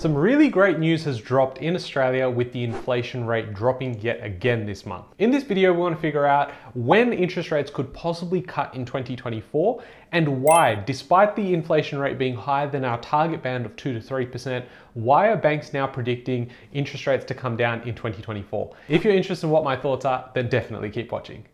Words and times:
Some 0.00 0.14
really 0.14 0.48
great 0.48 0.78
news 0.78 1.04
has 1.04 1.20
dropped 1.20 1.58
in 1.58 1.74
Australia 1.74 2.30
with 2.30 2.54
the 2.54 2.64
inflation 2.64 3.26
rate 3.26 3.52
dropping 3.52 4.00
yet 4.00 4.24
again 4.24 4.64
this 4.64 4.86
month. 4.86 5.04
In 5.18 5.30
this 5.30 5.42
video, 5.42 5.74
we 5.74 5.78
want 5.78 5.94
to 5.94 6.00
figure 6.00 6.24
out 6.24 6.52
when 6.72 7.12
interest 7.12 7.50
rates 7.50 7.70
could 7.70 7.92
possibly 7.92 8.40
cut 8.40 8.74
in 8.74 8.86
2024 8.86 9.82
and 10.12 10.40
why, 10.40 10.74
despite 10.74 11.36
the 11.36 11.52
inflation 11.52 11.98
rate 11.98 12.16
being 12.16 12.34
higher 12.34 12.66
than 12.66 12.82
our 12.82 12.98
target 13.02 13.42
band 13.42 13.66
of 13.66 13.76
2 13.76 13.92
to 13.92 14.00
3%, 14.00 14.64
why 14.94 15.28
are 15.28 15.36
banks 15.36 15.74
now 15.74 15.86
predicting 15.86 16.50
interest 16.72 17.06
rates 17.06 17.26
to 17.26 17.34
come 17.34 17.54
down 17.54 17.82
in 17.82 17.94
2024? 17.94 18.74
If 18.88 19.04
you're 19.04 19.12
interested 19.12 19.48
in 19.48 19.50
what 19.50 19.64
my 19.64 19.76
thoughts 19.76 20.06
are, 20.06 20.30
then 20.32 20.48
definitely 20.48 20.88
keep 20.88 21.12
watching. 21.12 21.44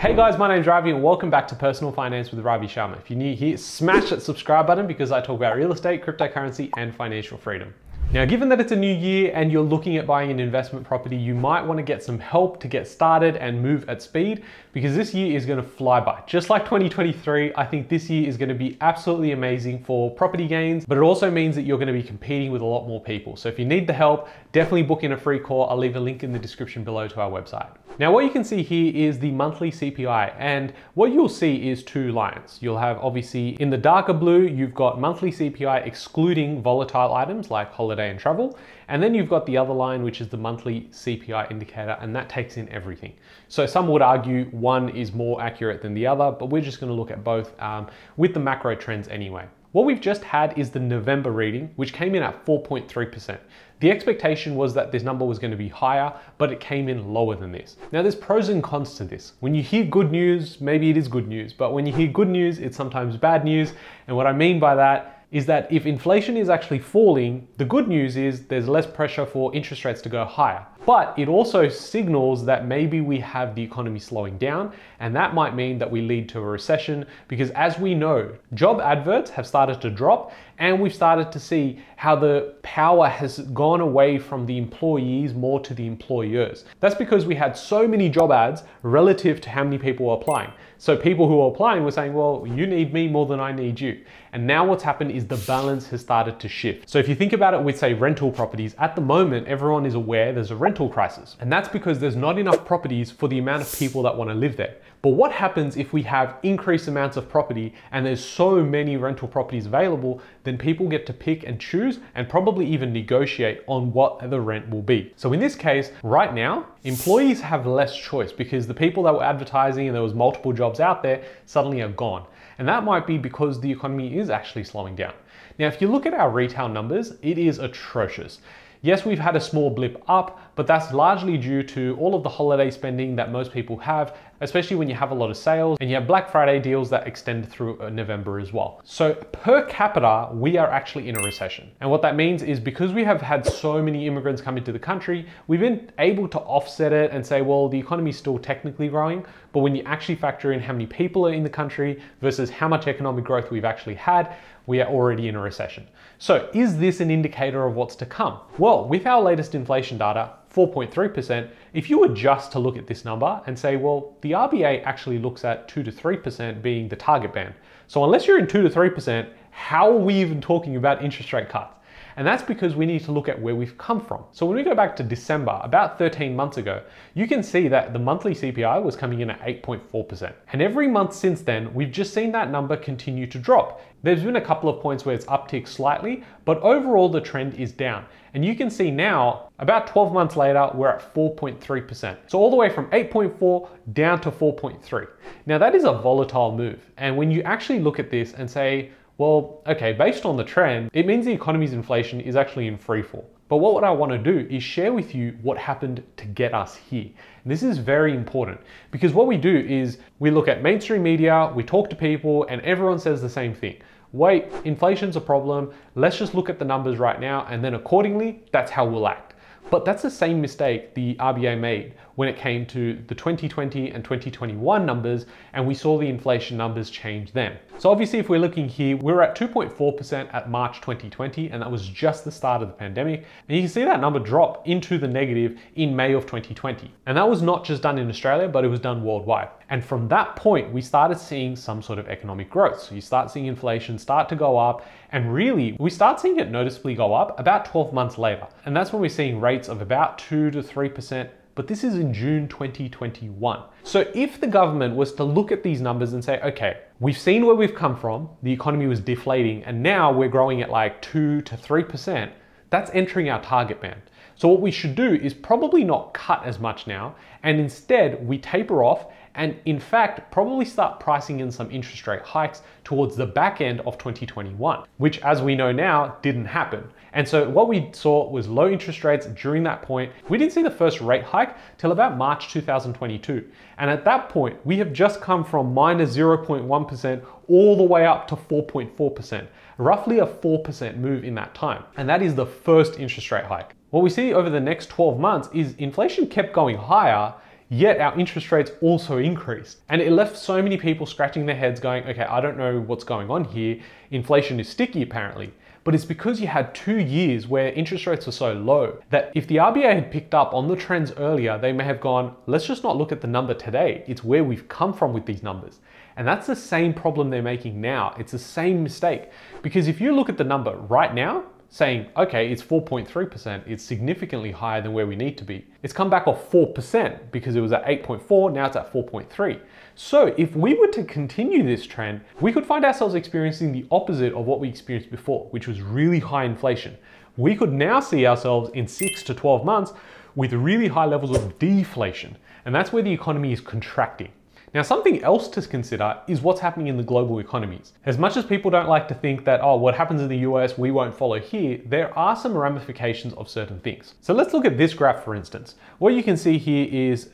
Hey 0.00 0.16
guys, 0.16 0.38
my 0.38 0.48
name's 0.48 0.66
Ravi 0.66 0.92
and 0.92 1.02
welcome 1.02 1.28
back 1.28 1.46
to 1.48 1.54
Personal 1.54 1.92
Finance 1.92 2.30
with 2.30 2.42
Ravi 2.42 2.66
Sharma. 2.66 2.96
If 2.96 3.10
you're 3.10 3.18
new 3.18 3.36
here, 3.36 3.58
smash 3.58 4.08
that 4.08 4.22
subscribe 4.22 4.66
button 4.66 4.86
because 4.86 5.12
I 5.12 5.20
talk 5.20 5.36
about 5.36 5.56
real 5.56 5.72
estate, 5.72 6.02
cryptocurrency, 6.02 6.70
and 6.78 6.96
financial 6.96 7.36
freedom. 7.36 7.74
Now, 8.12 8.24
given 8.24 8.48
that 8.48 8.60
it's 8.60 8.72
a 8.72 8.76
new 8.76 8.92
year 8.92 9.30
and 9.36 9.52
you're 9.52 9.62
looking 9.62 9.96
at 9.96 10.04
buying 10.04 10.32
an 10.32 10.40
investment 10.40 10.84
property, 10.84 11.16
you 11.16 11.32
might 11.32 11.62
want 11.62 11.78
to 11.78 11.84
get 11.84 12.02
some 12.02 12.18
help 12.18 12.58
to 12.58 12.66
get 12.66 12.88
started 12.88 13.36
and 13.36 13.62
move 13.62 13.88
at 13.88 14.02
speed 14.02 14.42
because 14.72 14.96
this 14.96 15.14
year 15.14 15.36
is 15.36 15.46
going 15.46 15.62
to 15.62 15.68
fly 15.68 16.00
by. 16.00 16.20
Just 16.26 16.50
like 16.50 16.64
2023, 16.64 17.52
I 17.54 17.64
think 17.64 17.88
this 17.88 18.10
year 18.10 18.28
is 18.28 18.36
going 18.36 18.48
to 18.48 18.54
be 18.56 18.76
absolutely 18.80 19.30
amazing 19.30 19.84
for 19.84 20.10
property 20.10 20.48
gains, 20.48 20.84
but 20.84 20.98
it 20.98 21.02
also 21.02 21.30
means 21.30 21.54
that 21.54 21.62
you're 21.62 21.78
going 21.78 21.86
to 21.86 21.92
be 21.92 22.02
competing 22.02 22.50
with 22.50 22.62
a 22.62 22.66
lot 22.66 22.88
more 22.88 23.00
people. 23.00 23.36
So 23.36 23.48
if 23.48 23.60
you 23.60 23.64
need 23.64 23.86
the 23.86 23.92
help, 23.92 24.28
definitely 24.50 24.82
book 24.82 25.04
in 25.04 25.12
a 25.12 25.16
free 25.16 25.38
call. 25.38 25.70
I'll 25.70 25.78
leave 25.78 25.94
a 25.94 26.00
link 26.00 26.24
in 26.24 26.32
the 26.32 26.38
description 26.40 26.82
below 26.82 27.06
to 27.06 27.20
our 27.20 27.30
website. 27.30 27.70
Now 28.00 28.10
what 28.10 28.24
you 28.24 28.30
can 28.30 28.44
see 28.44 28.62
here 28.62 28.92
is 28.94 29.18
the 29.18 29.30
monthly 29.30 29.70
CPI 29.70 30.34
and 30.38 30.72
what 30.94 31.12
you'll 31.12 31.28
see 31.28 31.68
is 31.68 31.84
two 31.84 32.12
lines. 32.12 32.58
You'll 32.60 32.78
have 32.78 32.98
obviously 32.98 33.50
in 33.60 33.68
the 33.68 33.76
darker 33.76 34.14
blue, 34.14 34.46
you've 34.46 34.74
got 34.74 34.98
monthly 34.98 35.30
CPI 35.30 35.86
excluding 35.86 36.62
volatile 36.62 37.12
items 37.14 37.50
like 37.50 37.70
holiday 37.70 37.99
and 38.08 38.18
travel. 38.18 38.58
And 38.88 39.02
then 39.02 39.14
you've 39.14 39.28
got 39.28 39.44
the 39.44 39.56
other 39.56 39.74
line, 39.74 40.02
which 40.02 40.20
is 40.20 40.28
the 40.28 40.36
monthly 40.36 40.88
CPI 40.92 41.50
indicator, 41.50 41.98
and 42.00 42.16
that 42.16 42.28
takes 42.28 42.56
in 42.56 42.68
everything. 42.70 43.12
So 43.48 43.66
some 43.66 43.88
would 43.88 44.02
argue 44.02 44.46
one 44.46 44.88
is 44.88 45.12
more 45.12 45.42
accurate 45.42 45.82
than 45.82 45.92
the 45.92 46.06
other, 46.06 46.30
but 46.30 46.46
we're 46.46 46.62
just 46.62 46.80
gonna 46.80 46.92
look 46.92 47.10
at 47.10 47.22
both 47.22 47.60
um, 47.60 47.88
with 48.16 48.32
the 48.32 48.40
macro 48.40 48.74
trends 48.74 49.08
anyway. 49.08 49.46
What 49.72 49.84
we've 49.84 50.00
just 50.00 50.24
had 50.24 50.58
is 50.58 50.70
the 50.70 50.80
November 50.80 51.30
reading, 51.30 51.70
which 51.76 51.92
came 51.92 52.16
in 52.16 52.24
at 52.24 52.44
4.3%. 52.44 53.38
The 53.78 53.90
expectation 53.90 54.56
was 54.56 54.74
that 54.74 54.90
this 54.90 55.04
number 55.04 55.24
was 55.24 55.38
going 55.38 55.52
to 55.52 55.56
be 55.56 55.68
higher, 55.68 56.12
but 56.38 56.50
it 56.50 56.58
came 56.58 56.88
in 56.88 57.14
lower 57.14 57.36
than 57.36 57.52
this. 57.52 57.76
Now 57.92 58.02
there's 58.02 58.16
pros 58.16 58.48
and 58.48 58.64
cons 58.64 58.96
to 58.96 59.04
this. 59.04 59.34
When 59.38 59.54
you 59.54 59.62
hear 59.62 59.84
good 59.84 60.10
news, 60.10 60.60
maybe 60.60 60.90
it 60.90 60.96
is 60.96 61.06
good 61.06 61.28
news, 61.28 61.52
but 61.52 61.72
when 61.72 61.86
you 61.86 61.92
hear 61.92 62.08
good 62.08 62.28
news, 62.28 62.58
it's 62.58 62.76
sometimes 62.76 63.16
bad 63.16 63.44
news. 63.44 63.72
And 64.08 64.16
what 64.16 64.26
I 64.26 64.32
mean 64.32 64.58
by 64.58 64.74
that 64.74 65.19
is 65.32 65.46
that 65.46 65.70
if 65.70 65.86
inflation 65.86 66.36
is 66.36 66.48
actually 66.48 66.78
falling, 66.78 67.46
the 67.56 67.64
good 67.64 67.86
news 67.86 68.16
is 68.16 68.46
there's 68.46 68.68
less 68.68 68.86
pressure 68.86 69.24
for 69.24 69.54
interest 69.54 69.84
rates 69.84 70.02
to 70.02 70.08
go 70.08 70.24
higher. 70.24 70.66
But 70.86 71.14
it 71.16 71.28
also 71.28 71.68
signals 71.68 72.44
that 72.46 72.66
maybe 72.66 73.00
we 73.00 73.20
have 73.20 73.54
the 73.54 73.62
economy 73.62 74.00
slowing 74.00 74.38
down, 74.38 74.72
and 74.98 75.14
that 75.14 75.34
might 75.34 75.54
mean 75.54 75.78
that 75.78 75.90
we 75.90 76.00
lead 76.00 76.28
to 76.30 76.38
a 76.38 76.42
recession 76.42 77.06
because, 77.28 77.50
as 77.50 77.78
we 77.78 77.94
know, 77.94 78.34
job 78.54 78.80
adverts 78.80 79.30
have 79.30 79.46
started 79.46 79.80
to 79.82 79.90
drop, 79.90 80.32
and 80.60 80.78
we've 80.78 80.94
started 80.94 81.32
to 81.32 81.40
see 81.40 81.80
how 81.96 82.14
the 82.14 82.54
power 82.62 83.08
has 83.08 83.38
gone 83.38 83.80
away 83.80 84.18
from 84.18 84.46
the 84.46 84.58
employees 84.58 85.34
more 85.34 85.58
to 85.60 85.74
the 85.74 85.86
employers. 85.86 86.64
That's 86.80 86.94
because 86.94 87.24
we 87.24 87.34
had 87.34 87.56
so 87.56 87.88
many 87.88 88.10
job 88.10 88.30
ads 88.30 88.62
relative 88.82 89.40
to 89.40 89.50
how 89.50 89.64
many 89.64 89.78
people 89.78 90.06
were 90.06 90.14
applying. 90.14 90.52
So 90.76 90.96
people 90.96 91.28
who 91.28 91.38
were 91.38 91.48
applying 91.48 91.82
were 91.82 91.90
saying, 91.90 92.12
well, 92.12 92.46
you 92.46 92.66
need 92.66 92.92
me 92.92 93.08
more 93.08 93.26
than 93.26 93.40
I 93.40 93.52
need 93.52 93.80
you. 93.80 94.02
And 94.32 94.46
now 94.46 94.64
what's 94.64 94.82
happened 94.82 95.10
is 95.10 95.26
the 95.26 95.36
balance 95.38 95.88
has 95.88 96.00
started 96.00 96.38
to 96.40 96.48
shift. 96.48 96.88
So 96.88 96.98
if 96.98 97.08
you 97.08 97.14
think 97.14 97.32
about 97.32 97.54
it 97.54 97.62
with 97.62 97.78
say 97.78 97.94
rental 97.94 98.30
properties, 98.30 98.74
at 98.78 98.94
the 98.94 99.02
moment, 99.02 99.46
everyone 99.46 99.84
is 99.84 99.94
aware 99.94 100.32
there's 100.32 100.50
a 100.50 100.56
rental 100.56 100.88
crisis. 100.88 101.36
And 101.40 101.52
that's 101.52 101.68
because 101.68 101.98
there's 101.98 102.16
not 102.16 102.38
enough 102.38 102.64
properties 102.64 103.10
for 103.10 103.28
the 103.28 103.38
amount 103.38 103.62
of 103.62 103.78
people 103.78 104.02
that 104.04 104.16
want 104.16 104.30
to 104.30 104.34
live 104.34 104.56
there. 104.56 104.76
But 105.02 105.10
what 105.10 105.32
happens 105.32 105.78
if 105.78 105.94
we 105.94 106.02
have 106.02 106.36
increased 106.42 106.86
amounts 106.86 107.16
of 107.16 107.26
property 107.26 107.74
and 107.90 108.04
there's 108.04 108.22
so 108.22 108.62
many 108.62 108.98
rental 108.98 109.28
properties 109.28 109.64
available, 109.64 110.20
then 110.44 110.58
people 110.58 110.88
get 110.88 111.06
to 111.06 111.14
pick 111.14 111.44
and 111.44 111.58
choose 111.58 112.00
and 112.14 112.28
probably 112.28 112.66
even 112.66 112.92
negotiate 112.92 113.62
on 113.66 113.94
what 113.94 114.28
the 114.28 114.40
rent 114.40 114.68
will 114.68 114.82
be. 114.82 115.12
So 115.16 115.32
in 115.32 115.40
this 115.40 115.54
case, 115.54 115.90
right 116.02 116.34
now, 116.34 116.66
employees 116.84 117.40
have 117.40 117.66
less 117.66 117.96
choice 117.96 118.30
because 118.30 118.66
the 118.66 118.74
people 118.74 119.02
that 119.04 119.14
were 119.14 119.24
advertising 119.24 119.86
and 119.86 119.94
there 119.94 120.02
was 120.02 120.12
multiple 120.12 120.52
jobs 120.52 120.80
out 120.80 121.02
there 121.02 121.22
suddenly 121.46 121.80
are 121.80 121.88
gone. 121.88 122.26
And 122.58 122.68
that 122.68 122.84
might 122.84 123.06
be 123.06 123.16
because 123.16 123.58
the 123.58 123.72
economy 123.72 124.18
is 124.18 124.28
actually 124.28 124.64
slowing 124.64 124.96
down. 124.96 125.14
Now, 125.58 125.68
if 125.68 125.80
you 125.80 125.88
look 125.88 126.04
at 126.04 126.12
our 126.12 126.30
retail 126.30 126.68
numbers, 126.68 127.14
it 127.22 127.38
is 127.38 127.58
atrocious. 127.58 128.40
Yes, 128.82 129.04
we've 129.04 129.18
had 129.18 129.36
a 129.36 129.40
small 129.40 129.68
blip 129.68 130.02
up, 130.08 130.40
but 130.56 130.66
that's 130.66 130.92
largely 130.94 131.36
due 131.36 131.62
to 131.64 131.96
all 132.00 132.14
of 132.14 132.22
the 132.22 132.30
holiday 132.30 132.70
spending 132.70 133.14
that 133.16 133.30
most 133.30 133.52
people 133.52 133.76
have, 133.76 134.16
especially 134.40 134.76
when 134.76 134.88
you 134.88 134.94
have 134.94 135.10
a 135.10 135.14
lot 135.14 135.30
of 135.30 135.36
sales 135.36 135.78
and 135.80 135.88
you 135.90 135.96
have 135.96 136.06
Black 136.06 136.30
Friday 136.30 136.58
deals 136.58 136.90
that 136.90 137.06
extend 137.06 137.48
through 137.48 137.80
uh, 137.80 137.88
November 137.90 138.38
as 138.38 138.52
well. 138.52 138.80
So 138.84 139.14
per 139.14 139.64
capita, 139.66 140.28
we 140.32 140.56
are 140.56 140.68
actually 140.68 141.08
in 141.08 141.16
a 141.16 141.22
recession. 141.22 141.70
And 141.80 141.90
what 141.90 142.02
that 142.02 142.16
means 142.16 142.42
is 142.42 142.58
because 142.58 142.92
we 142.92 143.04
have 143.04 143.20
had 143.20 143.46
so 143.46 143.82
many 143.82 144.06
immigrants 144.06 144.40
come 144.40 144.56
into 144.56 144.72
the 144.72 144.78
country, 144.78 145.26
we've 145.46 145.60
been 145.60 145.90
able 145.98 146.28
to 146.28 146.38
offset 146.40 146.92
it 146.92 147.10
and 147.12 147.24
say, 147.24 147.42
well, 147.42 147.68
the 147.68 147.78
economy 147.78 148.10
is 148.10 148.16
still 148.16 148.38
technically 148.38 148.88
growing, 148.88 149.24
but 149.52 149.60
when 149.60 149.74
you 149.74 149.82
actually 149.84 150.16
factor 150.16 150.52
in 150.52 150.60
how 150.60 150.72
many 150.72 150.86
people 150.86 151.26
are 151.26 151.32
in 151.32 151.42
the 151.42 151.50
country 151.50 152.00
versus 152.20 152.50
how 152.50 152.68
much 152.68 152.86
economic 152.86 153.24
growth 153.24 153.50
we've 153.50 153.64
actually 153.64 153.94
had, 153.94 154.36
we 154.66 154.80
are 154.80 154.88
already 154.88 155.28
in 155.28 155.34
a 155.34 155.40
recession. 155.40 155.86
So 156.18 156.48
is 156.54 156.78
this 156.78 157.00
an 157.00 157.10
indicator 157.10 157.66
of 157.66 157.74
what's 157.74 157.96
to 157.96 158.06
come? 158.06 158.38
Well, 158.58 158.86
with 158.86 159.06
our 159.06 159.20
latest 159.20 159.54
inflation 159.54 159.98
data, 159.98 160.34
4.3%, 160.54 161.48
if 161.72 161.88
you 161.88 162.04
adjust 162.04 162.52
to 162.52 162.58
look 162.58 162.76
at 162.76 162.86
this 162.86 163.04
number 163.04 163.40
and 163.46 163.58
say, 163.58 163.76
well, 163.76 164.16
the 164.20 164.32
RBA 164.32 164.84
actually 164.84 165.18
looks 165.18 165.44
at 165.44 165.68
2 165.68 165.82
to 165.84 165.92
3% 165.92 166.62
being 166.62 166.88
the 166.88 166.96
target 166.96 167.32
band. 167.32 167.54
So 167.86 168.04
unless 168.04 168.26
you're 168.26 168.38
in 168.38 168.46
2 168.46 168.62
to 168.62 168.68
3%, 168.68 169.28
how 169.50 169.90
are 169.90 169.98
we 169.98 170.14
even 170.14 170.40
talking 170.40 170.76
about 170.76 171.04
interest 171.04 171.32
rate 171.32 171.48
cuts? 171.48 171.79
And 172.20 172.26
that's 172.26 172.42
because 172.42 172.76
we 172.76 172.84
need 172.84 173.02
to 173.04 173.12
look 173.12 173.30
at 173.30 173.40
where 173.40 173.54
we've 173.54 173.78
come 173.78 173.98
from. 173.98 174.24
So 174.32 174.44
when 174.44 174.54
we 174.54 174.62
go 174.62 174.74
back 174.74 174.94
to 174.96 175.02
December, 175.02 175.58
about 175.62 175.96
13 175.96 176.36
months 176.36 176.58
ago, 176.58 176.82
you 177.14 177.26
can 177.26 177.42
see 177.42 177.66
that 177.68 177.94
the 177.94 177.98
monthly 177.98 178.34
CPI 178.34 178.82
was 178.82 178.94
coming 178.94 179.20
in 179.20 179.30
at 179.30 179.40
8.4%. 179.40 180.34
And 180.52 180.60
every 180.60 180.86
month 180.86 181.14
since 181.14 181.40
then, 181.40 181.72
we've 181.72 181.90
just 181.90 182.12
seen 182.12 182.30
that 182.32 182.50
number 182.50 182.76
continue 182.76 183.26
to 183.26 183.38
drop. 183.38 183.80
There's 184.02 184.22
been 184.22 184.36
a 184.36 184.40
couple 184.40 184.68
of 184.68 184.82
points 184.82 185.06
where 185.06 185.14
it's 185.14 185.24
upticked 185.24 185.68
slightly, 185.68 186.22
but 186.44 186.58
overall 186.60 187.08
the 187.08 187.22
trend 187.22 187.54
is 187.54 187.72
down. 187.72 188.04
And 188.34 188.44
you 188.44 188.54
can 188.54 188.68
see 188.68 188.90
now, 188.90 189.48
about 189.58 189.86
12 189.86 190.12
months 190.12 190.36
later, 190.36 190.70
we're 190.74 190.88
at 190.88 191.14
4.3%. 191.14 192.18
So 192.26 192.38
all 192.38 192.50
the 192.50 192.56
way 192.56 192.68
from 192.68 192.90
8.4 192.90 193.66
down 193.94 194.20
to 194.20 194.30
4.3. 194.30 195.08
Now 195.46 195.56
that 195.56 195.74
is 195.74 195.84
a 195.84 195.92
volatile 195.92 196.54
move. 196.54 196.84
And 196.98 197.16
when 197.16 197.30
you 197.30 197.40
actually 197.44 197.80
look 197.80 197.98
at 197.98 198.10
this 198.10 198.34
and 198.34 198.50
say, 198.50 198.90
well, 199.20 199.60
okay, 199.66 199.92
based 199.92 200.24
on 200.24 200.38
the 200.38 200.44
trend, 200.44 200.88
it 200.94 201.06
means 201.06 201.26
the 201.26 201.32
economy's 201.32 201.74
inflation 201.74 202.22
is 202.22 202.36
actually 202.36 202.68
in 202.68 202.78
free 202.78 203.02
fall. 203.02 203.28
But 203.50 203.58
what 203.58 203.84
I 203.84 203.90
want 203.90 204.12
to 204.12 204.16
do 204.16 204.48
is 204.48 204.62
share 204.62 204.94
with 204.94 205.14
you 205.14 205.36
what 205.42 205.58
happened 205.58 206.02
to 206.16 206.24
get 206.24 206.54
us 206.54 206.74
here. 206.74 207.10
And 207.44 207.52
this 207.52 207.62
is 207.62 207.76
very 207.76 208.14
important 208.14 208.58
because 208.90 209.12
what 209.12 209.26
we 209.26 209.36
do 209.36 209.54
is 209.54 209.98
we 210.20 210.30
look 210.30 210.48
at 210.48 210.62
mainstream 210.62 211.02
media, 211.02 211.52
we 211.54 211.62
talk 211.62 211.90
to 211.90 211.96
people, 211.96 212.46
and 212.48 212.62
everyone 212.62 212.98
says 212.98 213.20
the 213.20 213.28
same 213.28 213.52
thing. 213.52 213.76
Wait, 214.12 214.46
inflation's 214.64 215.16
a 215.16 215.20
problem. 215.20 215.70
Let's 215.96 216.16
just 216.16 216.34
look 216.34 216.48
at 216.48 216.58
the 216.58 216.64
numbers 216.64 216.98
right 216.98 217.20
now, 217.20 217.46
and 217.50 217.62
then 217.62 217.74
accordingly, 217.74 218.42
that's 218.52 218.70
how 218.70 218.86
we'll 218.86 219.06
act. 219.06 219.34
But 219.70 219.84
that's 219.84 220.02
the 220.02 220.10
same 220.10 220.40
mistake 220.40 220.94
the 220.94 221.14
RBA 221.16 221.60
made 221.60 221.94
when 222.20 222.28
it 222.28 222.36
came 222.36 222.66
to 222.66 223.02
the 223.06 223.14
2020 223.14 223.92
and 223.92 224.04
2021 224.04 224.84
numbers, 224.84 225.24
and 225.54 225.66
we 225.66 225.72
saw 225.72 225.96
the 225.96 226.06
inflation 226.06 226.54
numbers 226.54 226.90
change 226.90 227.32
then. 227.32 227.56
So 227.78 227.90
obviously, 227.90 228.18
if 228.18 228.28
we're 228.28 228.38
looking 228.38 228.68
here, 228.68 228.98
we're 228.98 229.22
at 229.22 229.34
2.4% 229.34 230.28
at 230.34 230.50
March 230.50 230.82
2020, 230.82 231.48
and 231.48 231.62
that 231.62 231.70
was 231.70 231.88
just 231.88 232.26
the 232.26 232.30
start 232.30 232.60
of 232.60 232.68
the 232.68 232.74
pandemic. 232.74 233.24
And 233.48 233.56
you 233.56 233.62
can 233.62 233.70
see 233.70 233.84
that 233.84 234.02
number 234.02 234.18
drop 234.18 234.68
into 234.68 234.98
the 234.98 235.08
negative 235.08 235.58
in 235.76 235.96
May 235.96 236.12
of 236.12 236.24
2020. 236.26 236.92
And 237.06 237.16
that 237.16 237.26
was 237.26 237.40
not 237.40 237.64
just 237.64 237.80
done 237.80 237.96
in 237.96 238.10
Australia, 238.10 238.48
but 238.48 238.66
it 238.66 238.68
was 238.68 238.80
done 238.80 239.02
worldwide. 239.02 239.48
And 239.70 239.82
from 239.82 240.06
that 240.08 240.36
point, 240.36 240.70
we 240.74 240.82
started 240.82 241.18
seeing 241.18 241.56
some 241.56 241.80
sort 241.80 241.98
of 241.98 242.06
economic 242.06 242.50
growth. 242.50 242.82
So 242.82 242.94
you 242.94 243.00
start 243.00 243.30
seeing 243.30 243.46
inflation 243.46 243.96
start 243.96 244.28
to 244.28 244.36
go 244.36 244.58
up, 244.58 244.86
and 245.12 245.32
really, 245.32 245.74
we 245.80 245.88
start 245.88 246.20
seeing 246.20 246.38
it 246.38 246.50
noticeably 246.50 246.94
go 246.94 247.14
up 247.14 247.40
about 247.40 247.64
12 247.64 247.94
months 247.94 248.18
later. 248.18 248.46
And 248.66 248.76
that's 248.76 248.92
when 248.92 249.00
we're 249.00 249.08
seeing 249.08 249.40
rates 249.40 249.70
of 249.70 249.80
about 249.80 250.18
2 250.18 250.50
to 250.50 250.62
3% 250.62 251.30
but 251.54 251.66
this 251.66 251.84
is 251.84 251.96
in 251.96 252.12
June 252.12 252.48
2021. 252.48 253.62
So 253.82 254.10
if 254.14 254.40
the 254.40 254.46
government 254.46 254.96
was 254.96 255.12
to 255.14 255.24
look 255.24 255.52
at 255.52 255.62
these 255.62 255.80
numbers 255.80 256.12
and 256.12 256.24
say, 256.24 256.40
okay, 256.40 256.80
we've 257.00 257.18
seen 257.18 257.46
where 257.46 257.54
we've 257.54 257.74
come 257.74 257.96
from, 257.96 258.28
the 258.42 258.52
economy 258.52 258.86
was 258.86 259.00
deflating, 259.00 259.62
and 259.64 259.82
now 259.82 260.12
we're 260.12 260.28
growing 260.28 260.62
at 260.62 260.70
like 260.70 261.02
2 261.02 261.42
to 261.42 261.56
3%, 261.56 262.30
that's 262.70 262.90
entering 262.94 263.28
our 263.28 263.42
target 263.42 263.80
band. 263.80 264.00
So 264.36 264.48
what 264.48 264.60
we 264.60 264.70
should 264.70 264.94
do 264.94 265.14
is 265.14 265.34
probably 265.34 265.84
not 265.84 266.14
cut 266.14 266.44
as 266.44 266.58
much 266.58 266.86
now, 266.86 267.14
and 267.42 267.60
instead 267.60 268.26
we 268.26 268.38
taper 268.38 268.82
off 268.82 269.06
and 269.34 269.56
in 269.64 269.78
fact, 269.78 270.30
probably 270.32 270.64
start 270.64 271.00
pricing 271.00 271.40
in 271.40 271.50
some 271.50 271.70
interest 271.70 272.06
rate 272.06 272.22
hikes 272.22 272.62
towards 272.84 273.16
the 273.16 273.26
back 273.26 273.60
end 273.60 273.80
of 273.80 273.96
2021, 273.98 274.84
which 274.98 275.18
as 275.20 275.40
we 275.42 275.54
know 275.54 275.70
now, 275.72 276.16
didn't 276.22 276.46
happen. 276.46 276.84
And 277.12 277.26
so 277.26 277.48
what 277.48 277.68
we 277.68 277.90
saw 277.92 278.28
was 278.28 278.48
low 278.48 278.68
interest 278.68 279.04
rates 279.04 279.26
during 279.26 279.62
that 279.64 279.82
point. 279.82 280.12
We 280.28 280.38
didn't 280.38 280.52
see 280.52 280.62
the 280.62 280.70
first 280.70 281.00
rate 281.00 281.24
hike 281.24 281.56
till 281.78 281.92
about 281.92 282.16
March 282.16 282.52
2022. 282.52 283.48
And 283.78 283.90
at 283.90 284.04
that 284.04 284.28
point, 284.28 284.64
we 284.64 284.78
have 284.78 284.92
just 284.92 285.20
come 285.20 285.44
from 285.44 285.74
minus 285.74 286.16
0.1 286.16 287.24
all 287.48 287.76
the 287.76 287.82
way 287.82 288.06
up 288.06 288.28
to 288.28 288.36
4.4%, 288.36 289.46
roughly 289.78 290.18
a 290.20 290.26
4% 290.26 290.96
move 290.98 291.24
in 291.24 291.34
that 291.34 291.54
time. 291.54 291.84
And 291.96 292.08
that 292.08 292.22
is 292.22 292.34
the 292.34 292.46
first 292.46 292.98
interest 292.98 293.30
rate 293.32 293.44
hike. 293.44 293.74
What 293.90 294.04
we 294.04 294.10
see 294.10 294.32
over 294.32 294.50
the 294.50 294.60
next 294.60 294.88
12 294.90 295.18
months 295.18 295.48
is 295.52 295.74
inflation 295.78 296.28
kept 296.28 296.52
going 296.52 296.76
higher 296.76 297.34
Yet 297.72 298.00
our 298.00 298.18
interest 298.18 298.50
rates 298.50 298.72
also 298.80 299.18
increased. 299.18 299.78
And 299.88 300.02
it 300.02 300.10
left 300.10 300.36
so 300.36 300.60
many 300.60 300.76
people 300.76 301.06
scratching 301.06 301.46
their 301.46 301.54
heads 301.54 301.78
going, 301.78 302.02
okay, 302.04 302.24
I 302.24 302.40
don't 302.40 302.58
know 302.58 302.80
what's 302.80 303.04
going 303.04 303.30
on 303.30 303.44
here. 303.44 303.78
Inflation 304.10 304.58
is 304.58 304.68
sticky 304.68 305.02
apparently. 305.02 305.52
But 305.84 305.94
it's 305.94 306.04
because 306.04 306.40
you 306.40 306.48
had 306.48 306.74
two 306.74 306.98
years 306.98 307.46
where 307.46 307.72
interest 307.72 308.08
rates 308.08 308.26
were 308.26 308.32
so 308.32 308.52
low 308.54 308.98
that 309.10 309.30
if 309.36 309.46
the 309.46 309.56
RBA 309.56 309.94
had 309.94 310.10
picked 310.10 310.34
up 310.34 310.52
on 310.52 310.66
the 310.66 310.74
trends 310.74 311.12
earlier, 311.12 311.58
they 311.58 311.72
may 311.72 311.84
have 311.84 312.00
gone, 312.00 312.34
let's 312.46 312.66
just 312.66 312.82
not 312.82 312.96
look 312.96 313.12
at 313.12 313.20
the 313.20 313.28
number 313.28 313.54
today. 313.54 314.02
It's 314.08 314.24
where 314.24 314.42
we've 314.42 314.68
come 314.68 314.92
from 314.92 315.12
with 315.12 315.24
these 315.24 315.44
numbers. 315.44 315.78
And 316.16 316.26
that's 316.26 316.48
the 316.48 316.56
same 316.56 316.92
problem 316.92 317.30
they're 317.30 317.40
making 317.40 317.80
now. 317.80 318.16
It's 318.18 318.32
the 318.32 318.38
same 318.38 318.82
mistake. 318.82 319.30
Because 319.62 319.86
if 319.86 320.00
you 320.00 320.12
look 320.12 320.28
at 320.28 320.36
the 320.36 320.44
number 320.44 320.76
right 320.76 321.14
now, 321.14 321.44
saying, 321.72 322.06
okay, 322.16 322.50
it's 322.50 322.62
4.3%, 322.62 323.62
it's 323.66 323.82
significantly 323.82 324.50
higher 324.50 324.82
than 324.82 324.92
where 324.92 325.06
we 325.06 325.14
need 325.14 325.38
to 325.38 325.44
be. 325.44 325.64
It's 325.84 325.92
come 325.92 326.10
back 326.10 326.26
off 326.26 326.50
4% 326.50 327.30
because 327.30 327.54
it 327.54 327.60
was 327.60 327.72
at 327.72 327.84
8.4, 327.84 328.52
now 328.52 328.66
it's 328.66 328.76
at 328.76 328.92
4.3. 328.92 329.60
So 329.94 330.34
if 330.36 330.56
we 330.56 330.74
were 330.74 330.88
to 330.88 331.04
continue 331.04 331.62
this 331.62 331.86
trend, 331.86 332.22
we 332.40 332.52
could 332.52 332.66
find 332.66 332.84
ourselves 332.84 333.14
experiencing 333.14 333.70
the 333.70 333.86
opposite 333.92 334.34
of 334.34 334.46
what 334.46 334.58
we 334.58 334.68
experienced 334.68 335.12
before, 335.12 335.46
which 335.52 335.68
was 335.68 335.80
really 335.80 336.18
high 336.18 336.44
inflation. 336.44 336.96
We 337.36 337.54
could 337.54 337.72
now 337.72 338.00
see 338.00 338.26
ourselves 338.26 338.70
in 338.74 338.88
six 338.88 339.22
to 339.24 339.34
12 339.34 339.64
months 339.64 339.92
with 340.34 340.52
really 340.52 340.88
high 340.88 341.06
levels 341.06 341.36
of 341.36 341.56
deflation. 341.60 342.36
And 342.64 342.74
that's 342.74 342.92
where 342.92 343.02
the 343.02 343.12
economy 343.12 343.52
is 343.52 343.60
contracting. 343.60 344.32
Now, 344.72 344.82
something 344.82 345.20
else 345.24 345.48
to 345.48 345.62
consider 345.62 346.18
is 346.28 346.42
what's 346.42 346.60
happening 346.60 346.86
in 346.86 346.96
the 346.96 347.02
global 347.02 347.40
economies. 347.40 347.92
As 348.06 348.18
much 348.18 348.36
as 348.36 348.44
people 348.44 348.70
don't 348.70 348.88
like 348.88 349.08
to 349.08 349.14
think 349.14 349.44
that, 349.44 349.60
oh, 349.62 349.76
what 349.76 349.96
happens 349.96 350.22
in 350.22 350.28
the 350.28 350.38
US, 350.38 350.78
we 350.78 350.92
won't 350.92 351.16
follow 351.16 351.40
here, 351.40 351.80
there 351.86 352.16
are 352.16 352.36
some 352.36 352.56
ramifications 352.56 353.34
of 353.34 353.48
certain 353.48 353.80
things. 353.80 354.14
So 354.20 354.32
let's 354.32 354.52
look 354.54 354.64
at 354.64 354.78
this 354.78 354.94
graph, 354.94 355.24
for 355.24 355.34
instance. 355.34 355.74
What 355.98 356.14
you 356.14 356.22
can 356.22 356.36
see 356.36 356.56
here 356.56 356.86
is 356.88 357.30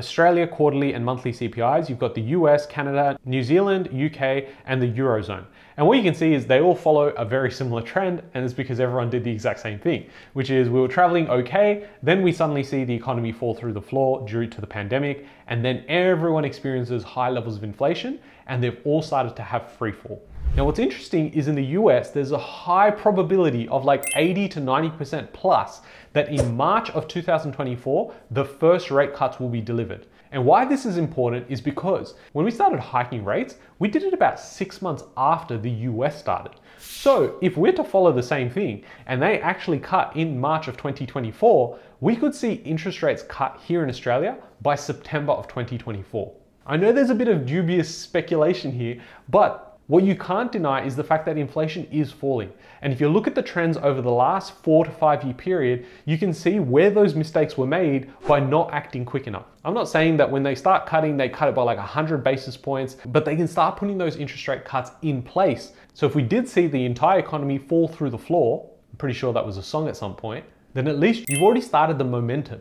Australia 0.00 0.46
quarterly 0.46 0.94
and 0.94 1.04
monthly 1.04 1.30
CPIs, 1.30 1.90
you've 1.90 1.98
got 1.98 2.14
the 2.14 2.22
US, 2.38 2.64
Canada, 2.64 3.18
New 3.26 3.42
Zealand, 3.42 3.88
UK, 3.88 4.46
and 4.64 4.80
the 4.80 4.90
Eurozone. 4.90 5.44
And 5.76 5.86
what 5.86 5.98
you 5.98 6.02
can 6.02 6.14
see 6.14 6.32
is 6.32 6.46
they 6.46 6.62
all 6.62 6.74
follow 6.74 7.08
a 7.08 7.24
very 7.26 7.50
similar 7.50 7.82
trend, 7.82 8.22
and 8.32 8.42
it's 8.42 8.54
because 8.54 8.80
everyone 8.80 9.10
did 9.10 9.24
the 9.24 9.30
exact 9.30 9.60
same 9.60 9.78
thing, 9.78 10.08
which 10.32 10.48
is 10.48 10.70
we 10.70 10.80
were 10.80 10.88
traveling 10.88 11.28
okay, 11.28 11.86
then 12.02 12.22
we 12.22 12.32
suddenly 12.32 12.62
see 12.62 12.82
the 12.82 12.94
economy 12.94 13.30
fall 13.30 13.54
through 13.54 13.74
the 13.74 13.82
floor 13.82 14.26
due 14.26 14.46
to 14.46 14.60
the 14.62 14.66
pandemic, 14.66 15.26
and 15.48 15.62
then 15.62 15.84
everyone 15.86 16.46
experiences 16.46 17.02
high 17.02 17.28
levels 17.28 17.56
of 17.56 17.62
inflation, 17.62 18.18
and 18.46 18.64
they've 18.64 18.80
all 18.84 19.02
started 19.02 19.36
to 19.36 19.42
have 19.42 19.70
free 19.70 19.92
fall. 19.92 20.22
Now, 20.56 20.64
what's 20.64 20.80
interesting 20.80 21.32
is 21.32 21.48
in 21.48 21.54
the 21.54 21.64
US, 21.78 22.10
there's 22.10 22.32
a 22.32 22.38
high 22.38 22.90
probability 22.90 23.68
of 23.68 23.84
like 23.84 24.04
80 24.16 24.48
to 24.48 24.60
90% 24.60 25.32
plus 25.32 25.80
that 26.12 26.28
in 26.28 26.56
March 26.56 26.90
of 26.90 27.06
2024, 27.06 28.12
the 28.32 28.44
first 28.44 28.90
rate 28.90 29.14
cuts 29.14 29.38
will 29.38 29.48
be 29.48 29.60
delivered. 29.60 30.06
And 30.32 30.44
why 30.44 30.64
this 30.64 30.84
is 30.84 30.96
important 30.96 31.46
is 31.48 31.60
because 31.60 32.14
when 32.32 32.44
we 32.44 32.50
started 32.50 32.80
hiking 32.80 33.24
rates, 33.24 33.56
we 33.78 33.88
did 33.88 34.02
it 34.02 34.12
about 34.12 34.38
six 34.38 34.82
months 34.82 35.04
after 35.16 35.56
the 35.56 35.70
US 35.70 36.18
started. 36.18 36.52
So 36.78 37.36
if 37.40 37.56
we're 37.56 37.72
to 37.72 37.84
follow 37.84 38.12
the 38.12 38.22
same 38.22 38.50
thing 38.50 38.84
and 39.06 39.22
they 39.22 39.40
actually 39.40 39.78
cut 39.78 40.16
in 40.16 40.40
March 40.40 40.68
of 40.68 40.76
2024, 40.76 41.78
we 42.00 42.16
could 42.16 42.34
see 42.34 42.54
interest 42.54 43.02
rates 43.02 43.22
cut 43.28 43.60
here 43.64 43.82
in 43.82 43.88
Australia 43.88 44.36
by 44.62 44.74
September 44.74 45.32
of 45.32 45.48
2024. 45.48 46.32
I 46.66 46.76
know 46.76 46.92
there's 46.92 47.10
a 47.10 47.14
bit 47.14 47.28
of 47.28 47.46
dubious 47.46 47.92
speculation 47.92 48.70
here, 48.70 49.00
but 49.28 49.69
what 49.90 50.04
you 50.04 50.14
can't 50.14 50.52
deny 50.52 50.86
is 50.86 50.94
the 50.94 51.02
fact 51.02 51.26
that 51.26 51.36
inflation 51.36 51.84
is 51.90 52.12
falling. 52.12 52.52
And 52.80 52.92
if 52.92 53.00
you 53.00 53.08
look 53.08 53.26
at 53.26 53.34
the 53.34 53.42
trends 53.42 53.76
over 53.76 54.00
the 54.00 54.08
last 54.08 54.54
four 54.62 54.84
to 54.84 54.90
five 54.92 55.24
year 55.24 55.34
period, 55.34 55.84
you 56.04 56.16
can 56.16 56.32
see 56.32 56.60
where 56.60 56.90
those 56.90 57.16
mistakes 57.16 57.58
were 57.58 57.66
made 57.66 58.08
by 58.28 58.38
not 58.38 58.72
acting 58.72 59.04
quick 59.04 59.26
enough. 59.26 59.46
I'm 59.64 59.74
not 59.74 59.88
saying 59.88 60.16
that 60.18 60.30
when 60.30 60.44
they 60.44 60.54
start 60.54 60.86
cutting, 60.86 61.16
they 61.16 61.28
cut 61.28 61.48
it 61.48 61.56
by 61.56 61.64
like 61.64 61.78
100 61.78 62.22
basis 62.22 62.56
points, 62.56 62.98
but 63.06 63.24
they 63.24 63.34
can 63.34 63.48
start 63.48 63.76
putting 63.78 63.98
those 63.98 64.14
interest 64.14 64.46
rate 64.46 64.64
cuts 64.64 64.92
in 65.02 65.24
place. 65.24 65.72
So 65.92 66.06
if 66.06 66.14
we 66.14 66.22
did 66.22 66.48
see 66.48 66.68
the 66.68 66.84
entire 66.84 67.18
economy 67.18 67.58
fall 67.58 67.88
through 67.88 68.10
the 68.10 68.18
floor, 68.18 68.70
I'm 68.92 68.96
pretty 68.96 69.18
sure 69.18 69.32
that 69.32 69.44
was 69.44 69.56
a 69.56 69.62
song 69.62 69.88
at 69.88 69.96
some 69.96 70.14
point, 70.14 70.44
then 70.72 70.86
at 70.86 71.00
least 71.00 71.28
you've 71.28 71.42
already 71.42 71.62
started 71.62 71.98
the 71.98 72.04
momentum. 72.04 72.60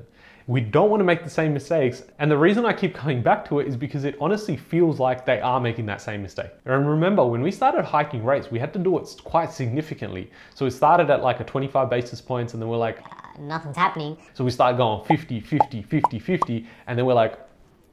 We 0.49 0.61
don't 0.61 0.89
want 0.89 0.99
to 0.99 1.03
make 1.03 1.23
the 1.23 1.29
same 1.29 1.53
mistakes. 1.53 2.01
And 2.17 2.31
the 2.31 2.35
reason 2.35 2.65
I 2.65 2.73
keep 2.73 2.95
coming 2.95 3.21
back 3.21 3.47
to 3.49 3.59
it 3.59 3.67
is 3.67 3.77
because 3.77 4.03
it 4.03 4.17
honestly 4.19 4.57
feels 4.57 4.99
like 4.99 5.23
they 5.23 5.39
are 5.39 5.59
making 5.59 5.85
that 5.85 6.01
same 6.01 6.23
mistake. 6.23 6.49
And 6.65 6.89
remember, 6.89 7.23
when 7.23 7.43
we 7.43 7.51
started 7.51 7.85
hiking 7.85 8.25
rates, 8.25 8.49
we 8.49 8.57
had 8.57 8.73
to 8.73 8.79
do 8.79 8.97
it 8.97 9.15
quite 9.23 9.51
significantly. 9.51 10.31
So 10.55 10.65
we 10.65 10.71
started 10.71 11.11
at 11.11 11.21
like 11.21 11.39
a 11.39 11.43
25 11.43 11.87
basis 11.87 12.19
points 12.19 12.53
and 12.53 12.61
then 12.63 12.67
we're 12.67 12.77
like, 12.77 12.97
uh, 12.99 13.39
nothing's 13.39 13.77
happening. 13.77 14.17
So 14.33 14.43
we 14.43 14.49
start 14.49 14.77
going 14.77 15.05
50, 15.05 15.39
50, 15.39 15.83
50, 15.83 16.17
50. 16.17 16.67
And 16.87 16.97
then 16.97 17.05
we're 17.05 17.13
like, 17.13 17.37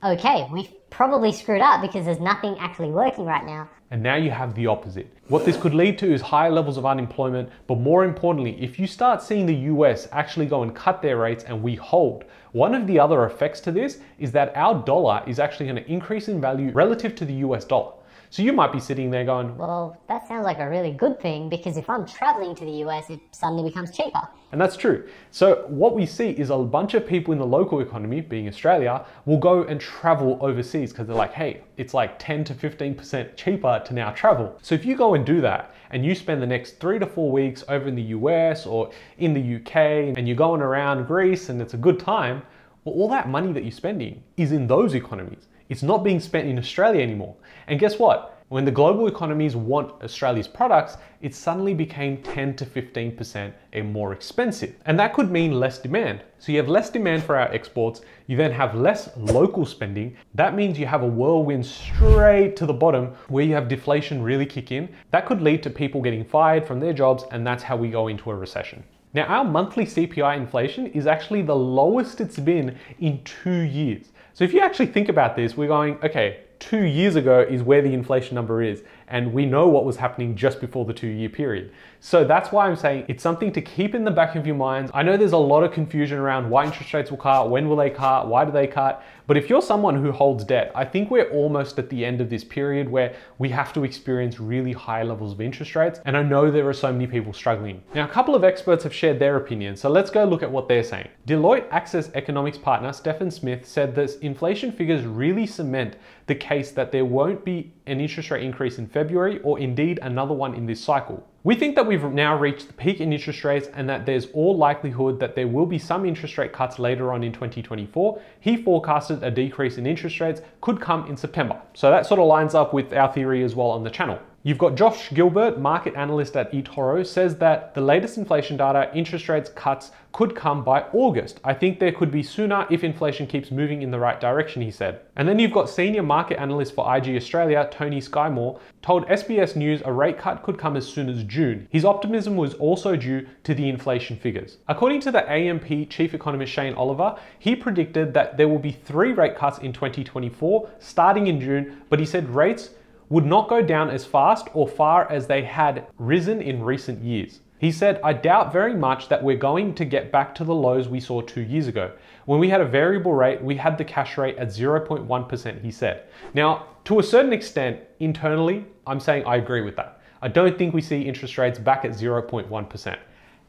okay, 0.02 0.48
we've 0.50 0.72
probably 0.90 1.32
screwed 1.32 1.60
up 1.60 1.80
because 1.80 2.04
there's 2.04 2.20
nothing 2.20 2.56
actually 2.58 2.90
working 2.90 3.24
right 3.24 3.44
now. 3.44 3.68
And 3.90 4.02
now 4.02 4.16
you 4.16 4.30
have 4.30 4.54
the 4.54 4.66
opposite. 4.66 5.12
What 5.28 5.44
this 5.44 5.56
could 5.56 5.74
lead 5.74 5.96
to 5.98 6.12
is 6.12 6.20
higher 6.20 6.50
levels 6.50 6.76
of 6.76 6.84
unemployment, 6.84 7.48
but 7.68 7.78
more 7.78 8.04
importantly, 8.04 8.60
if 8.60 8.78
you 8.78 8.86
start 8.86 9.22
seeing 9.22 9.46
the 9.46 9.54
US 9.54 10.08
actually 10.10 10.46
go 10.46 10.62
and 10.62 10.74
cut 10.74 11.02
their 11.02 11.18
rates 11.18 11.44
and 11.44 11.62
we 11.62 11.76
hold, 11.76 12.24
one 12.52 12.74
of 12.74 12.86
the 12.86 12.98
other 12.98 13.24
effects 13.26 13.60
to 13.60 13.70
this 13.70 14.00
is 14.18 14.32
that 14.32 14.56
our 14.56 14.82
dollar 14.84 15.22
is 15.26 15.38
actually 15.38 15.66
going 15.66 15.82
to 15.82 15.90
increase 15.90 16.28
in 16.28 16.40
value 16.40 16.72
relative 16.72 17.14
to 17.16 17.24
the 17.24 17.34
US 17.34 17.64
dollar. 17.64 17.92
So 18.31 18.43
you 18.43 18.52
might 18.52 18.73
be 18.73 18.81
sitting 18.81 19.11
there 19.11 19.25
going, 19.25 19.56
Well, 19.56 19.96
that 20.08 20.26
sounds 20.28 20.44
like 20.44 20.58
a 20.58 20.69
really 20.69 20.93
good 20.93 21.20
thing 21.20 21.49
because 21.49 21.76
if 21.76 21.88
I'm 21.88 22.06
traveling 22.06 22.55
to 22.56 22.64
the 22.64 22.84
US, 22.84 23.11
it 23.11 23.20
suddenly 23.31 23.62
becomes 23.62 23.90
cheaper. 23.90 24.28
And 24.52 24.61
that's 24.61 24.76
true. 24.76 25.08
So 25.31 25.64
what 25.69 25.94
we 25.94 26.06
see 26.06 26.31
is 26.31 26.50
a 26.50 26.56
bunch 26.58 26.94
of 26.94 27.06
people 27.06 27.32
in 27.32 27.38
the 27.38 27.46
local 27.46 27.81
economy, 27.81 28.20
being 28.20 28.49
Australia, 28.49 29.05
will 29.25 29.38
go 29.38 29.64
and 29.64 29.81
travel 29.81 30.38
overseas 30.40 30.93
because 30.93 31.06
they're 31.06 31.17
like, 31.17 31.32
hey, 31.32 31.62
it's 31.76 31.94
like 31.94 32.19
10 32.19 32.44
to 32.44 32.55
15% 32.55 33.37
cheaper 33.37 33.82
to 33.84 33.94
now 33.94 34.11
travel. 34.12 34.56
So 34.62 34.75
if 34.75 34.84
you 34.84 34.96
go 34.96 35.14
and 35.14 35.26
do 35.26 35.40
that 35.40 35.75
and 35.90 36.05
you 36.05 36.14
spend 36.14 36.40
the 36.40 36.46
next 36.46 36.81
three 36.81 36.99
to 36.99 37.06
four 37.06 37.31
weeks 37.31 37.64
over 37.69 37.88
in 37.88 37.94
the 37.94 38.02
US 38.02 38.66
or 38.66 38.90
in 39.18 39.35
the 39.35 39.56
UK 39.56 40.16
and 40.16 40.26
you're 40.26 40.37
going 40.37 40.62
around 40.62 41.06
Greece 41.06 41.49
and 41.49 41.61
it's 41.61 41.75
a 41.75 41.78
good 41.78 41.99
time, 41.99 42.42
well, 42.85 42.95
all 42.95 43.09
that 43.09 43.28
money 43.28 43.52
that 43.52 43.64
you're 43.64 43.73
spending 43.73 44.23
is 44.37 44.52
in 44.52 44.68
those 44.68 44.95
economies. 44.95 45.49
It's 45.68 45.82
not 45.82 46.04
being 46.04 46.20
spent 46.20 46.49
in 46.49 46.58
Australia 46.58 47.02
anymore. 47.02 47.35
And 47.66 47.80
guess 47.80 47.99
what? 47.99 48.37
When 48.49 48.64
the 48.64 48.70
global 48.70 49.08
economies 49.08 49.56
want 49.56 50.00
Australia's 50.04 50.46
products, 50.46 50.99
it 51.20 51.35
suddenly 51.35 51.75
became 51.75 52.23
10 52.23 52.54
to 52.54 52.64
15% 52.64 53.52
more 53.87 54.12
expensive. 54.12 54.76
And 54.85 54.96
that 55.00 55.14
could 55.14 55.32
mean 55.32 55.58
less 55.58 55.80
demand. 55.80 56.23
So 56.38 56.52
you 56.52 56.58
have 56.58 56.68
less 56.68 56.88
demand 56.88 57.25
for 57.25 57.37
our 57.37 57.52
exports, 57.52 58.02
you 58.28 58.37
then 58.37 58.52
have 58.52 58.76
less 58.76 59.11
local 59.16 59.66
spending. 59.66 60.16
That 60.37 60.54
means 60.54 60.78
you 60.78 60.87
have 60.87 61.02
a 61.02 61.08
whirlwind 61.08 61.66
straight 61.66 62.54
to 62.56 62.66
the 62.66 62.73
bottom 62.73 63.16
where 63.26 63.44
you 63.44 63.54
have 63.54 63.66
deflation 63.66 64.23
really 64.23 64.46
kick 64.46 64.70
in. 64.70 64.88
That 65.11 65.26
could 65.26 65.42
lead 65.42 65.64
to 65.64 65.70
people 65.70 66.00
getting 66.00 66.25
fired 66.25 66.64
from 66.64 66.78
their 66.78 66.92
jobs, 66.92 67.25
and 67.32 67.44
that's 67.44 67.64
how 67.64 67.76
we 67.76 67.88
go 67.88 68.06
into 68.06 68.30
a 68.30 68.37
recession. 68.37 68.85
Now, 69.12 69.25
our 69.25 69.44
monthly 69.44 69.87
CPI 69.87 70.37
inflation 70.37 70.87
is 70.88 71.08
actually 71.08 71.42
the 71.42 71.56
lowest 71.56 72.20
it's 72.20 72.38
been 72.38 72.78
in 73.00 73.25
two 73.25 73.62
years. 73.62 74.12
So 74.37 74.45
if 74.45 74.52
you 74.52 74.61
actually 74.61 74.88
think 74.88 75.09
about 75.09 75.35
this, 75.35 75.57
we're 75.57 75.66
going, 75.66 75.99
okay, 76.05 76.40
two 76.59 76.83
years 76.83 77.16
ago 77.16 77.40
is 77.40 77.62
where 77.62 77.81
the 77.81 77.95
inflation 77.95 78.35
number 78.35 78.62
is. 78.62 78.83
And 79.08 79.32
we 79.32 79.46
know 79.46 79.68
what 79.68 79.84
was 79.84 79.96
happening 79.96 80.34
just 80.34 80.60
before 80.60 80.84
the 80.84 80.92
two 80.92 81.06
year 81.06 81.28
period. 81.28 81.72
So 82.00 82.25
that's 82.25 82.52
why 82.52 82.68
I'm 82.68 82.76
saying 82.76 83.06
it's 83.08 83.22
something 83.22 83.52
to 83.52 83.60
keep 83.60 83.94
in 83.94 84.04
the 84.04 84.10
back 84.10 84.36
of 84.36 84.46
your 84.46 84.56
minds. 84.56 84.90
I 84.94 85.02
know 85.02 85.16
there's 85.16 85.32
a 85.32 85.38
lot 85.38 85.62
of 85.62 85.72
confusion 85.72 86.18
around 86.18 86.48
why 86.50 86.64
interest 86.64 86.92
rates 86.94 87.10
will 87.10 87.18
cut, 87.18 87.50
when 87.50 87.68
will 87.68 87.76
they 87.76 87.90
cut, 87.90 88.28
why 88.28 88.44
do 88.44 88.52
they 88.52 88.66
cut? 88.66 89.02
But 89.26 89.36
if 89.36 89.50
you're 89.50 89.62
someone 89.62 90.00
who 90.00 90.12
holds 90.12 90.44
debt, 90.44 90.70
I 90.75 90.84
think 90.84 91.10
we're 91.10 91.28
almost 91.30 91.78
at 91.80 91.90
the 91.90 92.04
end 92.04 92.20
of 92.20 92.30
this 92.30 92.44
period 92.44 92.88
where 92.88 93.16
we 93.38 93.48
have 93.48 93.72
to 93.72 93.82
experience 93.82 94.38
really 94.38 94.72
high 94.72 95.02
levels 95.02 95.32
of 95.32 95.40
interest 95.40 95.75
rates. 95.75 96.00
And 96.04 96.16
I 96.16 96.22
know 96.22 96.48
there 96.48 96.68
are 96.68 96.72
so 96.72 96.92
many 96.92 97.08
people 97.08 97.32
struggling. 97.32 97.82
Now, 97.92 98.04
a 98.04 98.08
couple 98.08 98.36
of 98.36 98.44
experts 98.44 98.84
have 98.84 98.94
shared 98.94 99.18
their 99.18 99.36
opinion, 99.36 99.76
So 99.76 99.88
let's 99.88 100.10
go 100.10 100.25
look 100.25 100.44
at 100.44 100.50
what 100.50 100.68
they're 100.68 100.84
saying. 100.84 101.08
Deloitte 101.26 101.66
Access 101.72 102.10
Economics 102.14 102.58
partner 102.58 102.92
Stephen 102.92 103.30
Smith 103.30 103.66
said 103.66 103.96
that 103.96 104.14
inflation 104.22 104.70
figures 104.70 105.04
really 105.04 105.46
cement 105.46 105.96
the 106.26 106.34
case 106.34 106.70
that 106.72 106.92
there 106.92 107.04
won't 107.04 107.44
be 107.44 107.72
an 107.86 108.00
interest 108.00 108.30
rate 108.30 108.44
increase 108.44 108.78
in 108.78 108.86
February 108.96 109.40
or 109.42 109.58
indeed 109.58 109.98
another 110.00 110.32
one 110.32 110.54
in 110.54 110.64
this 110.64 110.82
cycle. 110.82 111.22
We 111.44 111.54
think 111.54 111.74
that 111.76 111.86
we've 111.86 112.02
now 112.02 112.34
reached 112.38 112.68
the 112.68 112.72
peak 112.72 112.98
in 112.98 113.12
interest 113.12 113.44
rates 113.44 113.68
and 113.74 113.86
that 113.90 114.06
there's 114.06 114.28
all 114.32 114.56
likelihood 114.56 115.20
that 115.20 115.34
there 115.34 115.46
will 115.46 115.66
be 115.66 115.78
some 115.78 116.06
interest 116.06 116.38
rate 116.38 116.54
cuts 116.54 116.78
later 116.78 117.12
on 117.12 117.22
in 117.22 117.30
2024. 117.30 118.18
He 118.40 118.56
forecasted 118.56 119.22
a 119.22 119.30
decrease 119.30 119.76
in 119.76 119.86
interest 119.86 120.18
rates 120.18 120.40
could 120.62 120.80
come 120.80 121.06
in 121.08 121.16
September. 121.18 121.60
So 121.74 121.90
that 121.90 122.06
sort 122.06 122.20
of 122.20 122.26
lines 122.26 122.54
up 122.54 122.72
with 122.72 122.94
our 122.94 123.12
theory 123.12 123.44
as 123.44 123.54
well 123.54 123.68
on 123.68 123.84
the 123.84 123.90
channel. 123.90 124.18
You've 124.46 124.58
got 124.58 124.76
Josh 124.76 125.12
Gilbert, 125.12 125.58
market 125.58 125.96
analyst 125.96 126.36
at 126.36 126.52
eToro, 126.52 127.04
says 127.04 127.36
that 127.38 127.74
the 127.74 127.80
latest 127.80 128.16
inflation 128.16 128.56
data, 128.56 128.92
interest 128.94 129.28
rates 129.28 129.50
cuts 129.50 129.90
could 130.12 130.36
come 130.36 130.62
by 130.62 130.82
August. 130.92 131.40
I 131.42 131.52
think 131.52 131.80
there 131.80 131.90
could 131.90 132.12
be 132.12 132.22
sooner 132.22 132.64
if 132.70 132.84
inflation 132.84 133.26
keeps 133.26 133.50
moving 133.50 133.82
in 133.82 133.90
the 133.90 133.98
right 133.98 134.20
direction, 134.20 134.62
he 134.62 134.70
said. 134.70 135.00
And 135.16 135.28
then 135.28 135.40
you've 135.40 135.50
got 135.50 135.68
senior 135.68 136.04
market 136.04 136.38
analyst 136.38 136.76
for 136.76 136.96
IG 136.96 137.16
Australia, 137.16 137.68
Tony 137.72 138.00
Sycamore, 138.00 138.60
told 138.82 139.04
SBS 139.08 139.56
News 139.56 139.82
a 139.84 139.92
rate 139.92 140.16
cut 140.16 140.44
could 140.44 140.58
come 140.58 140.76
as 140.76 140.86
soon 140.86 141.08
as 141.08 141.24
June. 141.24 141.66
His 141.72 141.84
optimism 141.84 142.36
was 142.36 142.54
also 142.54 142.94
due 142.94 143.26
to 143.42 143.52
the 143.52 143.68
inflation 143.68 144.16
figures. 144.16 144.58
According 144.68 145.00
to 145.00 145.10
the 145.10 145.28
AMP 145.28 145.90
chief 145.90 146.14
economist 146.14 146.52
Shane 146.52 146.74
Oliver, 146.74 147.18
he 147.40 147.56
predicted 147.56 148.14
that 148.14 148.36
there 148.36 148.46
will 148.46 148.60
be 148.60 148.70
three 148.70 149.12
rate 149.12 149.34
cuts 149.34 149.58
in 149.58 149.72
2024, 149.72 150.70
starting 150.78 151.26
in 151.26 151.40
June, 151.40 151.82
but 151.90 151.98
he 151.98 152.06
said 152.06 152.30
rates 152.30 152.70
would 153.08 153.25
not 153.25 153.48
go 153.48 153.62
down 153.62 153.90
as 153.90 154.04
fast 154.04 154.48
or 154.52 154.66
far 154.66 155.10
as 155.10 155.26
they 155.26 155.42
had 155.42 155.86
risen 155.98 156.40
in 156.40 156.62
recent 156.62 157.02
years. 157.02 157.40
He 157.58 157.72
said, 157.72 158.00
I 158.04 158.12
doubt 158.12 158.52
very 158.52 158.75
much 158.75 159.08
that 159.08 159.22
we're 159.22 159.38
going 159.38 159.75
to 159.76 159.84
get 159.84 160.12
back 160.12 160.34
to 160.34 160.44
the 160.44 160.54
lows 160.54 160.88
we 160.88 161.00
saw 161.00 161.22
two 161.22 161.40
years 161.40 161.68
ago. 161.68 161.92
When 162.26 162.38
we 162.38 162.50
had 162.50 162.60
a 162.60 162.66
variable 162.66 163.14
rate, 163.14 163.42
we 163.42 163.56
had 163.56 163.78
the 163.78 163.84
cash 163.84 164.18
rate 164.18 164.36
at 164.36 164.48
0.1%, 164.48 165.62
he 165.62 165.70
said. 165.70 166.04
Now, 166.34 166.66
to 166.84 166.98
a 166.98 167.02
certain 167.02 167.32
extent, 167.32 167.80
internally, 167.98 168.66
I'm 168.86 169.00
saying 169.00 169.25
I 169.25 169.36
agree 169.36 169.62
with 169.62 169.76
that. 169.76 170.00
I 170.20 170.28
don't 170.28 170.58
think 170.58 170.75
we 170.75 170.82
see 170.82 171.00
interest 171.00 171.38
rates 171.38 171.58
back 171.58 171.84
at 171.84 171.92
0.1%. 171.92 172.98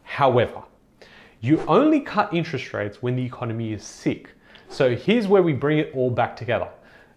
However, 0.04 0.64
you 1.42 1.60
only 1.68 2.00
cut 2.00 2.34
interest 2.34 2.74
rates 2.74 3.02
when 3.02 3.16
the 3.16 3.26
economy 3.26 3.74
is 3.74 3.84
sick. 3.84 4.30
So 4.70 4.96
here's 4.96 5.28
where 5.28 5.44
we 5.44 5.54
bring 5.54 5.80
it 5.80 5.92
all 5.94 6.10
back 6.10 6.36
together. 6.36 6.70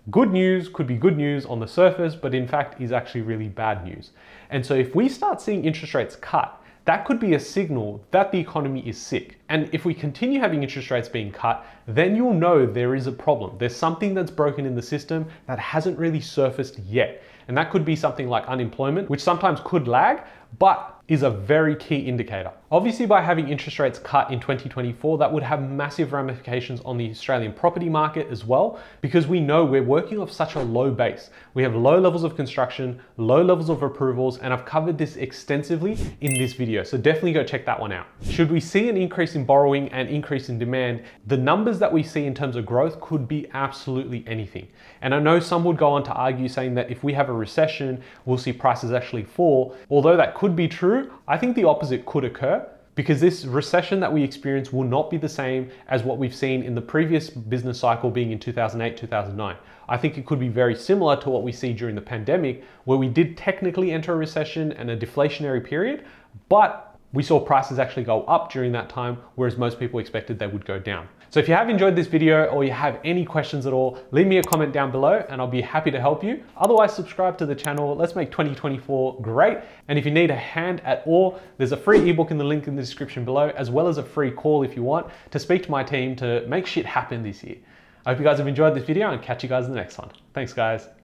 Good 0.08 0.32
news 0.32 0.70
could 0.70 0.86
be 0.86 0.96
good 0.96 1.18
news 1.18 1.44
on 1.44 1.60
the 1.60 1.68
surface, 1.68 2.14
but 2.14 2.34
in 2.34 2.48
fact 2.48 2.80
is 2.80 2.90
actually 2.90 3.20
really 3.20 3.48
bad 3.48 3.84
news. 3.84 4.12
And 4.48 4.64
so 4.64 4.74
if 4.74 4.94
we 4.94 5.10
start 5.10 5.42
seeing 5.42 5.66
interest 5.66 5.92
rates 5.92 6.16
cut, 6.16 6.58
that 6.86 7.04
could 7.04 7.20
be 7.20 7.34
a 7.34 7.40
signal 7.40 8.02
that 8.10 8.32
the 8.32 8.38
economy 8.38 8.80
is 8.88 8.96
sick. 8.96 9.38
And 9.50 9.68
if 9.74 9.84
we 9.84 9.92
continue 9.92 10.40
having 10.40 10.62
interest 10.62 10.90
rates 10.90 11.08
being 11.08 11.30
cut, 11.30 11.66
then 11.86 12.16
you'll 12.16 12.32
know 12.32 12.64
there 12.64 12.94
is 12.94 13.06
a 13.08 13.12
problem. 13.12 13.58
There's 13.58 13.76
something 13.76 14.14
that's 14.14 14.30
broken 14.30 14.64
in 14.64 14.74
the 14.74 14.82
system 14.82 15.26
that 15.46 15.58
hasn't 15.58 15.98
really 15.98 16.20
surfaced 16.20 16.78
yet. 16.78 17.22
And 17.48 17.56
that 17.58 17.70
could 17.70 17.84
be 17.84 17.94
something 17.94 18.26
like 18.26 18.46
unemployment, 18.46 19.10
which 19.10 19.22
sometimes 19.22 19.60
could 19.64 19.86
lag, 19.86 20.22
but 20.58 20.98
is 21.08 21.22
a 21.22 21.30
very 21.30 21.76
key 21.76 21.96
indicator. 21.96 22.52
Obviously, 22.72 23.04
by 23.04 23.20
having 23.20 23.48
interest 23.48 23.80
rates 23.80 23.98
cut 23.98 24.30
in 24.30 24.38
2024, 24.38 25.18
that 25.18 25.32
would 25.32 25.42
have 25.42 25.68
massive 25.68 26.12
ramifications 26.12 26.80
on 26.82 26.96
the 26.96 27.10
Australian 27.10 27.52
property 27.52 27.88
market 27.88 28.28
as 28.30 28.44
well, 28.44 28.78
because 29.00 29.26
we 29.26 29.40
know 29.40 29.64
we're 29.64 29.82
working 29.82 30.20
off 30.20 30.30
such 30.30 30.54
a 30.54 30.60
low 30.60 30.88
base. 30.92 31.30
We 31.54 31.64
have 31.64 31.74
low 31.74 31.98
levels 31.98 32.22
of 32.22 32.36
construction, 32.36 33.00
low 33.16 33.42
levels 33.42 33.70
of 33.70 33.82
approvals, 33.82 34.38
and 34.38 34.52
I've 34.52 34.64
covered 34.64 34.98
this 34.98 35.16
extensively 35.16 35.98
in 36.20 36.32
this 36.34 36.52
video, 36.52 36.84
so 36.84 36.96
definitely 36.96 37.32
go 37.32 37.42
check 37.42 37.66
that 37.66 37.80
one 37.80 37.90
out. 37.90 38.06
Should 38.22 38.52
we 38.52 38.60
see 38.60 38.88
an 38.88 38.96
increase 38.96 39.34
in 39.34 39.44
borrowing 39.44 39.88
and 39.88 40.08
increase 40.08 40.48
in 40.48 40.56
demand, 40.56 41.02
the 41.26 41.36
numbers 41.36 41.80
that 41.80 41.92
we 41.92 42.04
see 42.04 42.24
in 42.24 42.36
terms 42.36 42.54
of 42.54 42.66
growth 42.66 43.00
could 43.00 43.26
be 43.26 43.48
absolutely 43.52 44.22
anything. 44.28 44.68
And 45.02 45.12
I 45.12 45.18
know 45.18 45.40
some 45.40 45.64
would 45.64 45.76
go 45.76 45.88
on 45.88 46.04
to 46.04 46.12
argue 46.12 46.46
saying 46.46 46.74
that 46.74 46.88
if 46.88 47.02
we 47.02 47.14
have 47.14 47.30
a 47.30 47.32
recession, 47.32 48.00
we'll 48.26 48.38
see 48.38 48.52
prices 48.52 48.92
actually 48.92 49.24
fall. 49.24 49.74
Although 49.90 50.16
that 50.16 50.36
could 50.36 50.54
be 50.54 50.68
true, 50.68 51.10
I 51.26 51.36
think 51.36 51.56
the 51.56 51.64
opposite 51.64 52.06
could 52.06 52.24
occur 52.24 52.59
because 52.94 53.20
this 53.20 53.44
recession 53.44 54.00
that 54.00 54.12
we 54.12 54.22
experience 54.22 54.72
will 54.72 54.84
not 54.84 55.10
be 55.10 55.16
the 55.16 55.28
same 55.28 55.70
as 55.88 56.02
what 56.02 56.18
we've 56.18 56.34
seen 56.34 56.62
in 56.62 56.74
the 56.74 56.80
previous 56.80 57.30
business 57.30 57.78
cycle 57.78 58.10
being 58.10 58.32
in 58.32 58.38
2008, 58.38 58.96
2009. 58.96 59.56
I 59.88 59.96
think 59.96 60.18
it 60.18 60.26
could 60.26 60.40
be 60.40 60.48
very 60.48 60.74
similar 60.74 61.16
to 61.16 61.30
what 61.30 61.42
we 61.42 61.52
see 61.52 61.72
during 61.72 61.94
the 61.94 62.00
pandemic, 62.00 62.64
where 62.84 62.98
we 62.98 63.08
did 63.08 63.36
technically 63.36 63.92
enter 63.92 64.12
a 64.12 64.16
recession 64.16 64.72
and 64.72 64.90
a 64.90 64.96
deflationary 64.96 65.64
period, 65.64 66.04
but 66.48 66.89
we 67.12 67.22
saw 67.22 67.40
prices 67.40 67.78
actually 67.78 68.04
go 68.04 68.22
up 68.24 68.52
during 68.52 68.72
that 68.72 68.88
time, 68.88 69.18
whereas 69.34 69.56
most 69.56 69.78
people 69.78 69.98
expected 69.98 70.38
they 70.38 70.46
would 70.46 70.64
go 70.64 70.78
down. 70.78 71.08
So 71.30 71.38
if 71.38 71.46
you 71.46 71.54
have 71.54 71.70
enjoyed 71.70 71.94
this 71.94 72.08
video 72.08 72.46
or 72.46 72.64
you 72.64 72.72
have 72.72 72.98
any 73.04 73.24
questions 73.24 73.64
at 73.64 73.72
all, 73.72 73.98
leave 74.10 74.26
me 74.26 74.38
a 74.38 74.42
comment 74.42 74.72
down 74.72 74.90
below 74.90 75.24
and 75.28 75.40
I'll 75.40 75.46
be 75.46 75.60
happy 75.60 75.92
to 75.92 76.00
help 76.00 76.24
you. 76.24 76.42
Otherwise, 76.56 76.92
subscribe 76.92 77.38
to 77.38 77.46
the 77.46 77.54
channel. 77.54 77.94
Let's 77.94 78.16
make 78.16 78.32
2024 78.32 79.20
great. 79.22 79.58
And 79.86 79.96
if 79.96 80.04
you 80.04 80.10
need 80.10 80.32
a 80.32 80.36
hand 80.36 80.80
at 80.80 81.04
all, 81.06 81.40
there's 81.56 81.70
a 81.70 81.76
free 81.76 82.10
ebook 82.10 82.32
in 82.32 82.38
the 82.38 82.44
link 82.44 82.66
in 82.66 82.74
the 82.74 82.82
description 82.82 83.24
below, 83.24 83.52
as 83.56 83.70
well 83.70 83.86
as 83.86 83.98
a 83.98 84.02
free 84.02 84.32
call 84.32 84.64
if 84.64 84.74
you 84.74 84.82
want 84.82 85.06
to 85.30 85.38
speak 85.38 85.62
to 85.62 85.70
my 85.70 85.84
team 85.84 86.16
to 86.16 86.44
make 86.48 86.66
shit 86.66 86.84
happen 86.84 87.22
this 87.22 87.44
year. 87.44 87.58
I 88.04 88.10
hope 88.10 88.18
you 88.18 88.24
guys 88.24 88.38
have 88.38 88.48
enjoyed 88.48 88.74
this 88.74 88.84
video 88.84 89.12
and 89.12 89.22
catch 89.22 89.44
you 89.44 89.48
guys 89.48 89.66
in 89.66 89.70
the 89.70 89.78
next 89.78 89.98
one. 89.98 90.10
Thanks 90.34 90.52
guys. 90.52 90.90